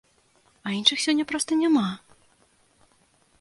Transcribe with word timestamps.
А 0.69 0.71
іншых 0.77 1.03
сёння 1.05 1.25
проста 1.33 1.51
няма! 1.61 1.85